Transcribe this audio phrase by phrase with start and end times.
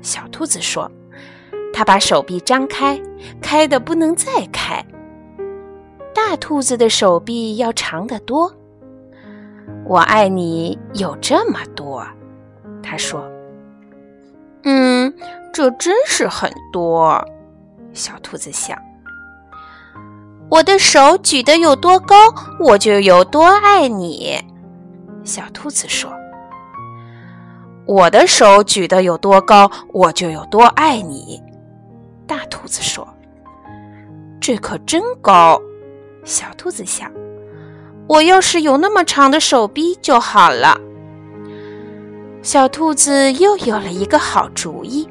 [0.00, 0.90] 小兔子说
[1.74, 3.00] ：“它把手臂张开，
[3.42, 4.84] 开的不能再开。
[6.14, 8.54] 大兔子的手臂要长得多。
[9.84, 12.06] 我爱你有这么多。”
[12.82, 13.28] 他说
[14.64, 15.12] ：“嗯，
[15.52, 17.22] 这真是很多。”
[17.92, 18.78] 小兔子想
[20.48, 22.16] ：“我的手举得有多高，
[22.60, 24.38] 我就有多爱你。”
[25.24, 26.10] 小兔子说。
[27.88, 31.42] 我的手举得有多高，我就有多爱你。
[32.26, 33.08] 大兔子说
[34.38, 35.58] ：“这可真高。”
[36.22, 37.10] 小兔子想
[38.06, 40.78] ：“我要是有那么长的手臂就好了。”
[42.42, 45.08] 小兔子又有了一个好主意，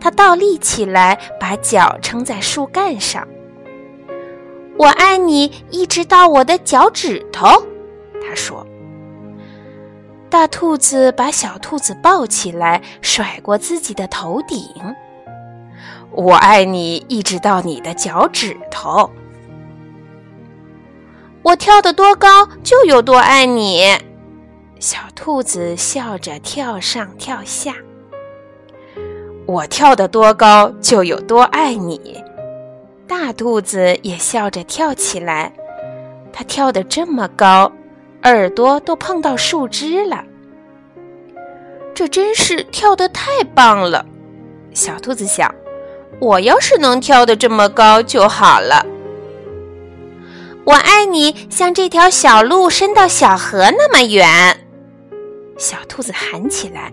[0.00, 3.26] 它倒立起来，把脚撑在树干上。
[4.78, 7.48] “我爱你，一直到我的脚趾头。”
[8.26, 8.65] 它说。
[10.28, 14.60] 大兔子把小兔子抱起来，甩过自己的头顶。
[16.10, 19.10] 我爱你，一直到你的脚趾头。
[21.42, 23.96] 我跳得多高，就有多爱你。
[24.80, 27.74] 小兔子笑着跳上跳下。
[29.46, 32.22] 我跳得多高，就有多爱你。
[33.06, 35.52] 大兔子也笑着跳起来。
[36.32, 37.70] 它跳得这么高。
[38.22, 40.24] 耳朵都碰到树枝了，
[41.94, 44.04] 这真是跳得太棒了。
[44.72, 45.54] 小兔子想
[46.20, 48.84] ：“我要是能跳得这么高就好了。”
[50.64, 54.58] 我爱你，像这条小路伸到小河那么远。
[55.56, 56.92] 小兔子喊起来：“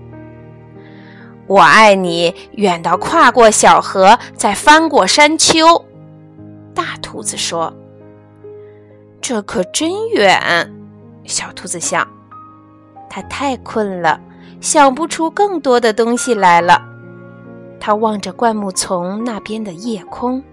[1.47, 5.83] 我爱你，远到跨过小河，再翻过山丘。”
[6.75, 7.73] 大兔子说
[9.19, 10.71] ：“这可真远。”
[11.25, 12.07] 小兔子想，
[13.09, 14.19] 它太困了，
[14.59, 16.81] 想不出更多的东西来了。
[17.79, 20.43] 它望着灌木丛那边的夜空，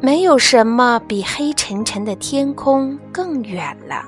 [0.00, 4.02] 没有什么比黑沉沉的天空更远了。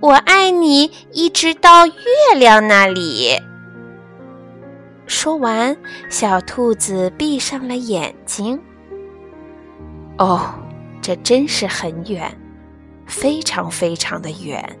[0.00, 1.94] 我爱你，一直到月
[2.36, 3.38] 亮那里。
[5.06, 5.76] 说完，
[6.08, 8.60] 小兔子闭上了眼睛。
[10.18, 10.54] 哦，
[11.00, 12.36] 这真是很远。
[13.06, 14.78] 非常非常的远，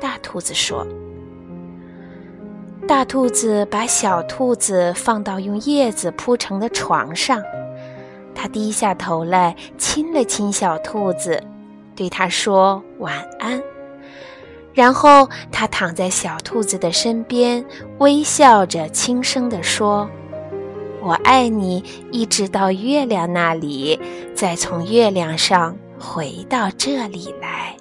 [0.00, 0.86] 大兔子说。
[2.86, 7.42] 大兔子把小兔子放到用叶子铺成的床上，
[8.34, 11.42] 它低下头来亲了亲小兔子，
[11.96, 13.60] 对它说晚安。
[14.72, 17.64] 然后它躺在小兔子的身边，
[17.98, 20.08] 微笑着轻声地说
[21.02, 23.98] ：“我爱你，一直到月亮那里，
[24.34, 27.76] 再从月亮上。”回到这里来。